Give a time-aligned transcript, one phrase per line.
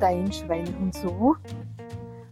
[0.00, 1.36] dein Schweinehund so?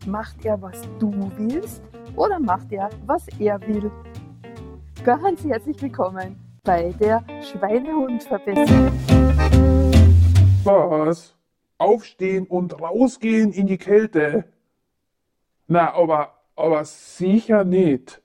[0.06, 1.83] Macht er, was du willst
[2.14, 3.90] oder macht er, was er will?
[5.04, 8.92] Ganz herzlich willkommen bei der Schweinehund-Verbesserung.
[10.64, 11.35] Was?
[11.78, 14.44] Aufstehen und rausgehen in die Kälte?
[15.67, 18.23] Na, aber, aber sicher nicht.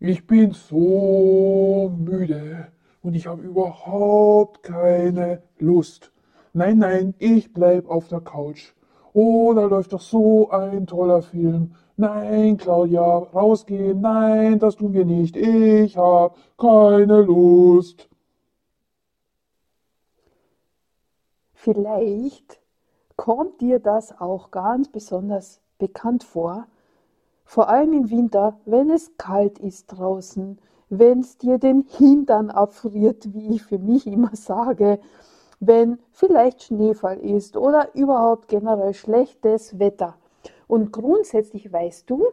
[0.00, 2.68] Ich bin so müde
[3.02, 6.12] und ich habe überhaupt keine Lust.
[6.58, 8.72] Nein, nein, ich bleib auf der Couch.
[9.12, 11.76] Oh, da läuft doch so ein toller Film.
[11.96, 14.00] Nein, Claudia, rausgehen.
[14.00, 15.36] Nein, das tun wir nicht.
[15.36, 18.08] Ich hab keine Lust.
[21.54, 22.60] Vielleicht
[23.14, 26.66] kommt dir das auch ganz besonders bekannt vor,
[27.44, 33.32] vor allem im Winter, wenn es kalt ist draußen, wenn es dir den Hintern abfriert,
[33.32, 34.98] wie ich für mich immer sage,
[35.60, 40.16] wenn vielleicht Schneefall ist oder überhaupt generell schlechtes Wetter.
[40.66, 42.26] Und grundsätzlich weißt du,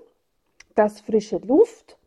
[0.75, 1.97] dass frische Luft,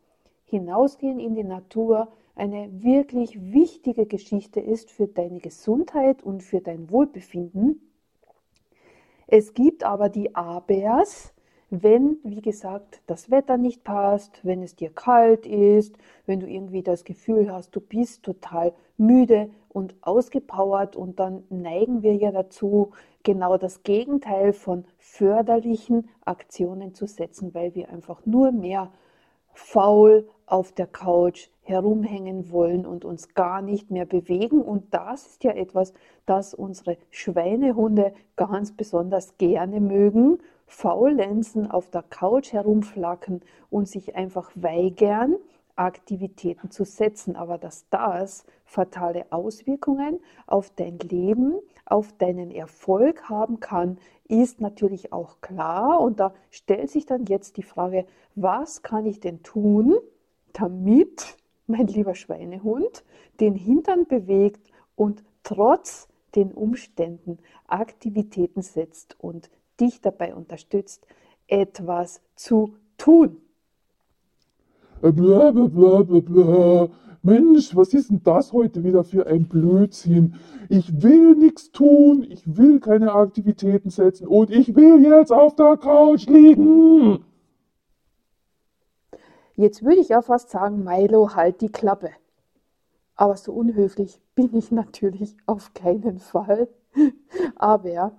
[0.44, 6.90] hinausgehen in die Natur, eine wirklich wichtige Geschichte ist für deine Gesundheit und für dein
[6.90, 7.80] Wohlbefinden.
[9.26, 11.32] Es gibt aber die Abers,
[11.70, 16.82] wenn, wie gesagt, das Wetter nicht passt, wenn es dir kalt ist, wenn du irgendwie
[16.82, 22.92] das Gefühl hast, du bist total müde und ausgepowert und dann neigen wir ja dazu,
[23.22, 28.90] genau das Gegenteil von förderlichen Aktionen zu setzen, weil wir einfach nur mehr
[29.52, 34.62] faul auf der Couch herumhängen wollen und uns gar nicht mehr bewegen.
[34.62, 35.92] Und das ist ja etwas,
[36.24, 44.52] das unsere Schweinehunde ganz besonders gerne mögen faulenzen, auf der Couch herumflacken und sich einfach
[44.54, 45.36] weigern,
[45.74, 51.54] Aktivitäten zu setzen, aber dass das fatale Auswirkungen auf dein Leben,
[51.86, 56.00] auf deinen Erfolg haben kann, ist natürlich auch klar.
[56.00, 59.96] Und da stellt sich dann jetzt die Frage, was kann ich denn tun,
[60.52, 61.36] damit
[61.66, 63.04] mein lieber Schweinehund
[63.40, 71.06] den Hintern bewegt und trotz den Umständen Aktivitäten setzt und dich dabei unterstützt,
[71.46, 73.38] etwas zu tun.
[75.00, 76.88] Bla, bla, bla, bla, bla.
[77.22, 80.34] Mensch, was ist denn das heute wieder für ein Blödsinn?
[80.68, 85.76] Ich will nichts tun, ich will keine Aktivitäten setzen und ich will jetzt auf der
[85.76, 87.24] Couch liegen.
[89.56, 92.10] Jetzt würde ich ja fast sagen, Milo, halt die Klappe.
[93.16, 96.68] Aber so unhöflich bin ich natürlich auf keinen Fall.
[97.56, 98.12] Aber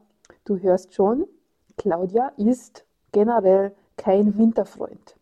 [0.43, 1.25] du hörst schon,
[1.79, 5.16] Claudia ist generell kein Winterfreund.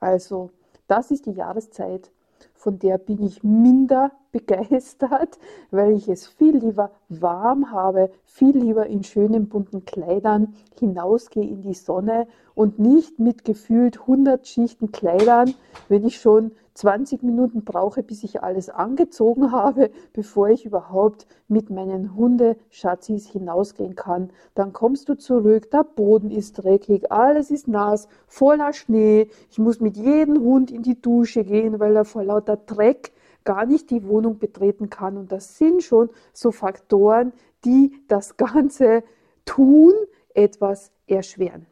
[0.00, 0.50] Also
[0.86, 2.10] das ist die Jahreszeit,
[2.54, 5.38] von der bin ich minder begeistert,
[5.70, 11.60] weil ich es viel lieber warm habe, viel lieber in schönen bunten Kleidern hinausgehe in
[11.60, 15.54] die Sonne und nicht mit gefühlt 100 Schichten Kleidern,
[15.88, 21.70] wenn ich schon 20 Minuten brauche, bis ich alles angezogen habe, bevor ich überhaupt mit
[21.70, 24.30] meinen Hundeschatzis hinausgehen kann.
[24.54, 29.28] Dann kommst du zurück, der Boden ist dreckig, alles ist nass, voller Schnee.
[29.50, 33.10] Ich muss mit jedem Hund in die Dusche gehen, weil er vor lauter Dreck
[33.42, 35.16] gar nicht die Wohnung betreten kann.
[35.16, 37.32] Und das sind schon so Faktoren,
[37.64, 39.02] die das ganze
[39.44, 39.94] Tun
[40.32, 41.66] etwas erschweren.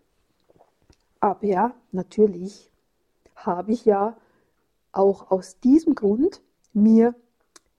[1.21, 2.73] Aber ja, natürlich
[3.37, 4.17] habe ich ja
[4.97, 6.43] auch aus diesem Grund
[6.73, 7.15] mir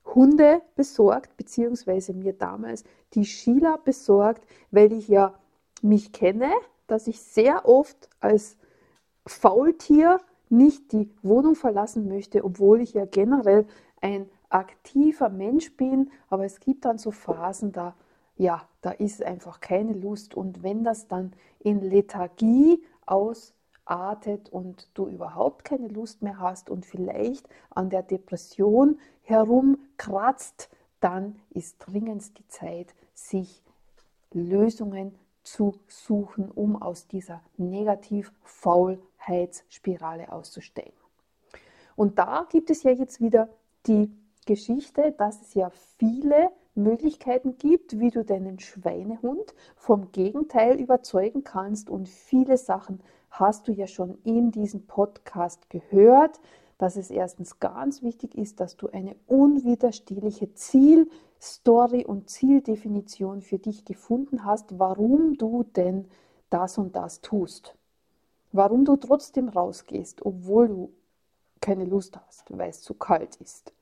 [0.05, 2.83] Hunde besorgt, beziehungsweise mir damals
[3.13, 5.33] die Sheila besorgt, weil ich ja
[5.81, 6.51] mich kenne,
[6.87, 8.57] dass ich sehr oft als
[9.25, 10.19] Faultier
[10.49, 13.65] nicht die Wohnung verlassen möchte, obwohl ich ja generell
[14.01, 17.95] ein aktiver Mensch bin, aber es gibt dann so Phasen, da
[18.37, 20.35] ja, da ist einfach keine Lust.
[20.35, 23.53] Und wenn das dann in Lethargie aus
[23.89, 31.39] artet und du überhaupt keine Lust mehr hast und vielleicht an der Depression herumkratzt, dann
[31.49, 33.63] ist dringend die Zeit, sich
[34.31, 40.93] Lösungen zu suchen, um aus dieser Negativ-Faulheitsspirale auszusteigen.
[41.95, 43.49] Und da gibt es ja jetzt wieder
[43.87, 44.11] die
[44.45, 51.89] Geschichte, dass es ja viele Möglichkeiten gibt, wie du deinen Schweinehund vom Gegenteil überzeugen kannst
[51.89, 56.39] und viele Sachen hast du ja schon in diesem Podcast gehört,
[56.77, 63.85] dass es erstens ganz wichtig ist, dass du eine unwiderstehliche Zielstory und Zieldefinition für dich
[63.85, 66.05] gefunden hast, warum du denn
[66.49, 67.75] das und das tust.
[68.51, 70.89] Warum du trotzdem rausgehst, obwohl du
[71.61, 73.73] keine Lust hast, weil es zu kalt ist.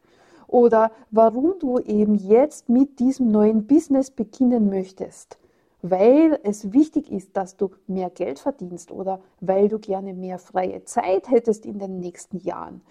[0.48, 5.38] Oder warum du eben jetzt mit diesem neuen Business beginnen möchtest,
[5.82, 10.84] weil es wichtig ist, dass du mehr Geld verdienst oder weil du gerne mehr freie
[10.84, 12.82] Zeit hättest in den nächsten Jahren.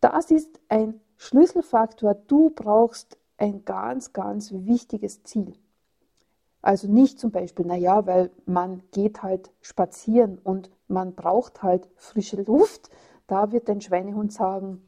[0.00, 2.14] Das ist ein Schlüsselfaktor.
[2.14, 5.54] Du brauchst ein ganz, ganz wichtiges Ziel.
[6.62, 12.42] Also nicht zum Beispiel, naja, weil man geht halt spazieren und man braucht halt frische
[12.42, 12.90] Luft.
[13.26, 14.86] Da wird dein Schweinehund sagen,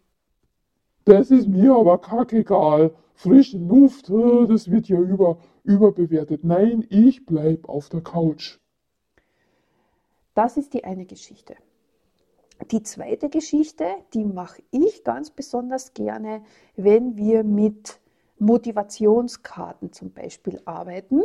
[1.08, 2.90] das ist mir aber kackegal.
[3.18, 6.44] Frische Luft, das wird ja über, überbewertet.
[6.44, 8.60] Nein, ich bleib auf der Couch.
[10.34, 11.56] Das ist die eine Geschichte.
[12.70, 16.42] Die zweite Geschichte, die mache ich ganz besonders gerne,
[16.76, 17.98] wenn wir mit
[18.38, 21.22] Motivationskarten zum Beispiel arbeiten.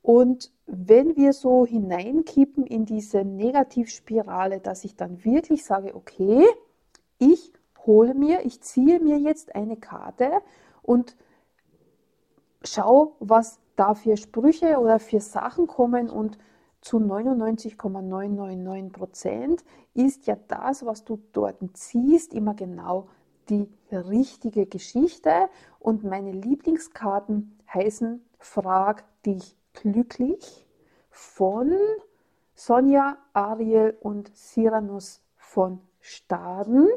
[0.00, 6.46] Und wenn wir so hineinkippen in diese Negativspirale, dass ich dann wirklich sage, okay,
[7.18, 7.52] ich
[7.84, 10.30] hole mir, ich ziehe mir jetzt eine Karte
[10.82, 11.16] und
[12.64, 16.38] schau, was da für Sprüche oder für Sachen kommen und
[16.80, 19.64] zu 99,999 Prozent
[19.94, 23.08] ist ja das, was du dort ziehst, immer genau
[23.48, 25.48] die richtige Geschichte.
[25.78, 30.66] Und meine Lieblingskarten heißen Frag dich glücklich
[31.10, 31.72] von
[32.54, 36.88] Sonja, Ariel und Cyranus von Staden.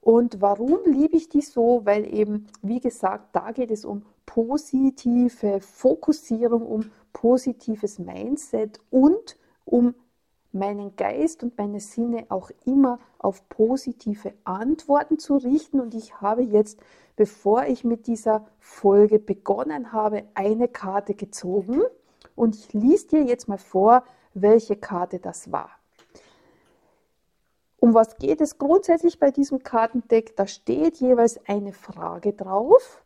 [0.00, 1.82] Und warum liebe ich die so?
[1.84, 9.94] Weil eben, wie gesagt, da geht es um positive Fokussierung, um positives Mindset und um
[10.52, 15.80] meinen Geist und meine Sinne auch immer auf positive Antworten zu richten.
[15.80, 16.78] Und ich habe jetzt,
[17.16, 21.80] bevor ich mit dieser Folge begonnen habe, eine Karte gezogen.
[22.36, 24.04] Und ich lese dir jetzt mal vor,
[24.34, 25.70] welche Karte das war.
[27.80, 30.36] Um was geht es grundsätzlich bei diesem Kartendeck?
[30.36, 33.02] Da steht jeweils eine Frage drauf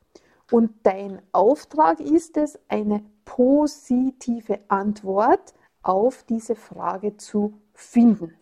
[0.53, 8.35] und dein Auftrag ist es, eine positive Antwort auf diese Frage zu finden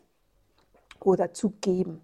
[0.98, 2.00] oder zu geben,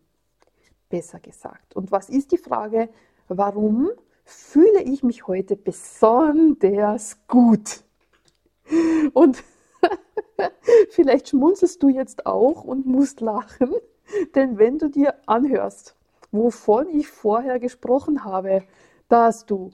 [0.89, 1.75] besser gesagt.
[1.75, 2.89] Und was ist die Frage?
[3.27, 3.91] Warum
[4.25, 7.83] fühle ich mich heute besonders gut?
[9.13, 9.43] Und
[10.91, 13.75] vielleicht schmunzelst du jetzt auch und musst lachen,
[14.37, 15.97] denn wenn du dir anhörst,
[16.31, 18.63] wovon ich vorher gesprochen habe,
[19.09, 19.73] dass du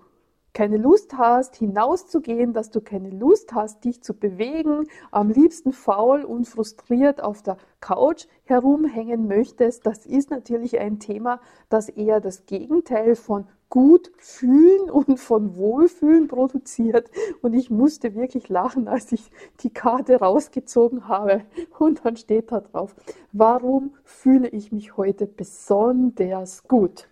[0.53, 6.25] keine Lust hast, hinauszugehen, dass du keine Lust hast, dich zu bewegen, am liebsten faul
[6.25, 12.47] und frustriert auf der Couch herumhängen möchtest, das ist natürlich ein Thema, das eher das
[12.47, 17.11] Gegenteil von gut fühlen und von Wohlfühlen produziert.
[17.41, 21.43] Und ich musste wirklich lachen, als ich die Karte rausgezogen habe.
[21.79, 22.95] Und dann steht da drauf,
[23.33, 27.09] warum fühle ich mich heute besonders gut?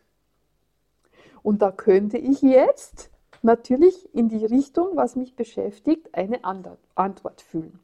[1.42, 3.09] Und da könnte ich jetzt
[3.42, 7.78] natürlich in die Richtung, was mich beschäftigt, eine Antwort fühlen.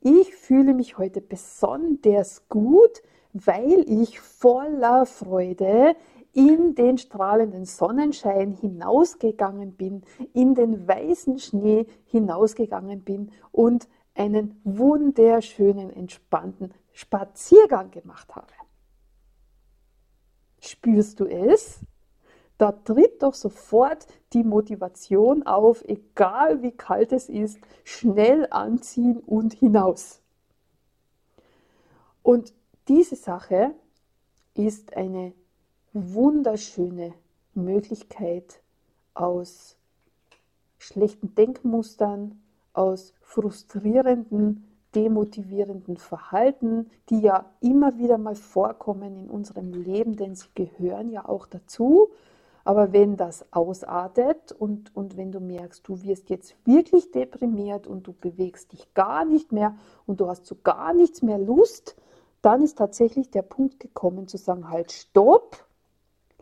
[0.00, 5.96] Ich fühle mich heute besonders gut, weil ich voller Freude
[6.32, 10.02] in den strahlenden Sonnenschein hinausgegangen bin,
[10.34, 18.52] in den weißen Schnee hinausgegangen bin und einen wunderschönen, entspannten Spaziergang gemacht habe.
[20.60, 21.80] Spürst du es?
[22.58, 29.52] Da tritt doch sofort die Motivation auf, egal wie kalt es ist, schnell anziehen und
[29.52, 30.20] hinaus.
[32.22, 32.54] Und
[32.88, 33.72] diese Sache
[34.54, 35.32] ist eine
[35.92, 37.12] wunderschöne
[37.54, 38.60] Möglichkeit
[39.14, 39.76] aus
[40.78, 42.40] schlechten Denkmustern,
[42.72, 50.48] aus frustrierenden, demotivierenden Verhalten, die ja immer wieder mal vorkommen in unserem Leben, denn sie
[50.54, 52.10] gehören ja auch dazu.
[52.66, 58.08] Aber wenn das ausartet und, und wenn du merkst, du wirst jetzt wirklich deprimiert und
[58.08, 61.94] du bewegst dich gar nicht mehr und du hast zu gar nichts mehr Lust,
[62.42, 65.64] dann ist tatsächlich der Punkt gekommen zu sagen, halt, stopp,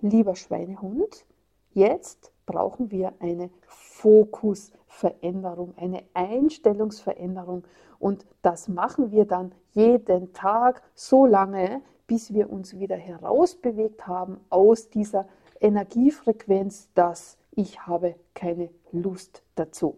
[0.00, 1.26] lieber Schweinehund,
[1.74, 7.64] jetzt brauchen wir eine Fokusveränderung, eine Einstellungsveränderung.
[7.98, 14.40] Und das machen wir dann jeden Tag so lange, bis wir uns wieder herausbewegt haben
[14.48, 15.26] aus dieser
[15.60, 19.96] Energiefrequenz, dass ich habe keine Lust dazu.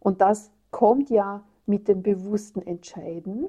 [0.00, 3.48] Und das kommt ja mit dem bewussten Entscheiden,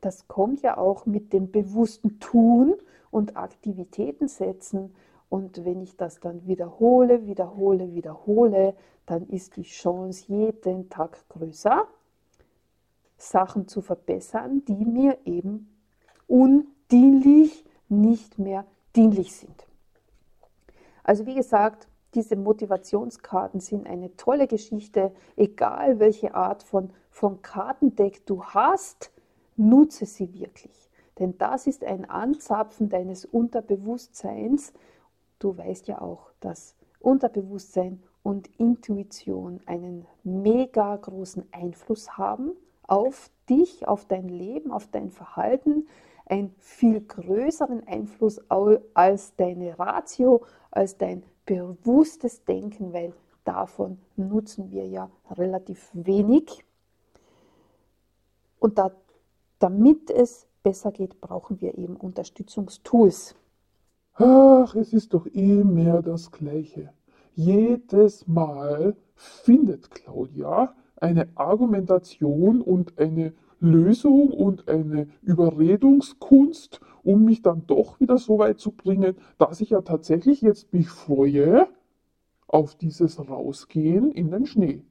[0.00, 2.74] das kommt ja auch mit dem bewussten Tun
[3.10, 4.94] und Aktivitäten setzen
[5.28, 8.74] und wenn ich das dann wiederhole, wiederhole, wiederhole,
[9.06, 11.86] dann ist die Chance jeden Tag größer,
[13.16, 15.74] Sachen zu verbessern, die mir eben
[16.26, 19.67] undienlich nicht mehr dienlich sind.
[21.08, 28.26] Also wie gesagt, diese Motivationskarten sind eine tolle Geschichte, egal welche Art von, von Kartendeck
[28.26, 29.10] du hast,
[29.56, 30.90] nutze sie wirklich.
[31.18, 34.74] Denn das ist ein Anzapfen deines Unterbewusstseins.
[35.38, 43.88] Du weißt ja auch, dass Unterbewusstsein und Intuition einen mega großen Einfluss haben auf dich,
[43.88, 45.86] auf dein Leben, auf dein Verhalten,
[46.26, 48.42] einen viel größeren Einfluss
[48.92, 53.12] als deine Ratio, als dein bewusstes Denken, weil
[53.44, 56.64] davon nutzen wir ja relativ wenig.
[58.58, 58.92] Und da,
[59.58, 63.34] damit es besser geht, brauchen wir eben Unterstützungstools.
[64.14, 66.92] Ach, es ist doch eh mehr das Gleiche.
[67.34, 77.66] Jedes Mal findet Claudia eine Argumentation und eine Lösung und eine Überredungskunst, um mich dann
[77.66, 81.68] doch wieder so weit zu bringen, dass ich ja tatsächlich jetzt mich freue
[82.46, 84.84] auf dieses Rausgehen in den Schnee.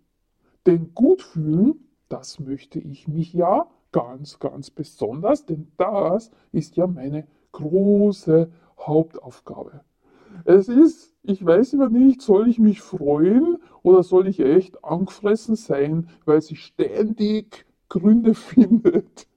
[0.66, 6.88] Denn gut fühlen, das möchte ich mich ja ganz, ganz besonders, denn das ist ja
[6.88, 9.82] meine große Hauptaufgabe.
[10.46, 15.56] Es ist, ich weiß immer nicht, soll ich mich freuen oder soll ich echt angefressen
[15.56, 19.28] sein, weil sie ständig Gründe findet,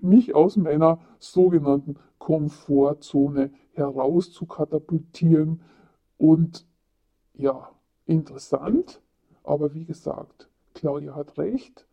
[0.00, 5.62] mich aus meiner sogenannten Komfortzone heraus zu katapultieren.
[6.16, 6.66] Und
[7.34, 7.70] ja,
[8.06, 9.00] interessant,
[9.42, 11.86] aber wie gesagt, Claudia hat recht,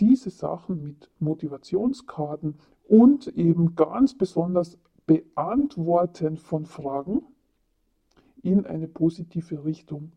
[0.00, 2.56] diese Sachen mit Motivationskarten
[2.88, 7.22] und eben ganz besonders Beantworten von Fragen
[8.42, 10.12] in eine positive Richtung,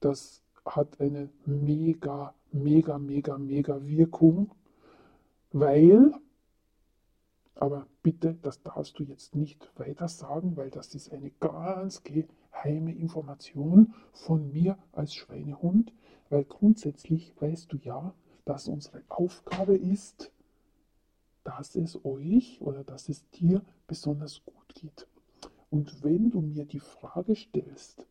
[0.00, 4.54] das hat eine mega, mega, mega, mega Wirkung,
[5.52, 6.12] weil,
[7.54, 12.94] aber bitte, das darfst du jetzt nicht weiter sagen, weil das ist eine ganz geheime
[12.94, 15.92] Information von mir als Schweinehund,
[16.28, 20.32] weil grundsätzlich weißt du ja, dass unsere Aufgabe ist,
[21.44, 25.06] dass es euch oder dass es dir besonders gut geht.
[25.70, 28.06] Und wenn du mir die Frage stellst,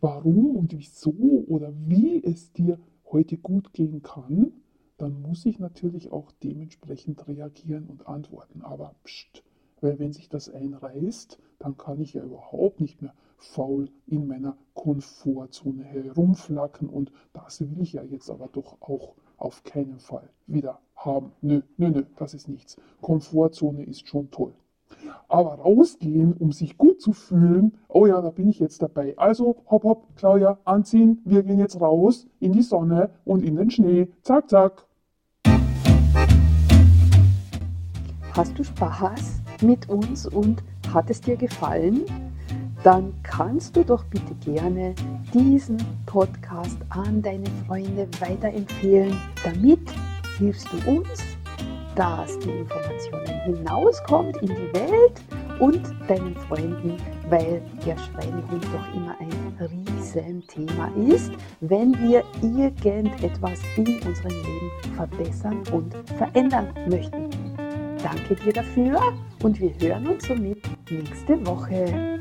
[0.00, 1.12] warum und wieso
[1.48, 2.78] oder wie es dir
[3.10, 4.52] heute gut gehen kann,
[4.98, 8.62] dann muss ich natürlich auch dementsprechend reagieren und antworten.
[8.62, 9.42] Aber pst,
[9.80, 14.56] weil wenn sich das einreißt, dann kann ich ja überhaupt nicht mehr faul in meiner
[14.74, 20.80] Komfortzone herumflacken und das will ich ja jetzt aber doch auch auf keinen Fall wieder
[20.94, 21.32] haben.
[21.40, 22.76] Nö, nö, nö, das ist nichts.
[23.00, 24.52] Komfortzone ist schon toll.
[25.30, 29.14] Aber rausgehen, um sich gut zu fühlen, oh ja, da bin ich jetzt dabei.
[29.16, 33.70] Also, hopp, hopp, Claudia, anziehen, wir gehen jetzt raus in die Sonne und in den
[33.70, 34.08] Schnee.
[34.22, 34.86] Zack, zack.
[38.32, 42.00] Hast du Spaß mit uns und hat es dir gefallen?
[42.82, 44.96] Dann kannst du doch bitte gerne
[45.32, 49.16] diesen Podcast an deine Freunde weiterempfehlen.
[49.44, 49.92] Damit
[50.38, 51.22] hilfst du uns
[52.00, 55.20] dass die Informationen hinauskommt in die Welt
[55.58, 56.96] und deinen Freunden,
[57.28, 61.30] weil der Schweinehund doch immer ein Riesenthema ist,
[61.60, 67.28] wenn wir irgendetwas in unserem Leben verbessern und verändern möchten.
[68.02, 68.98] Danke dir dafür
[69.42, 72.18] und wir hören uns somit nächste Woche.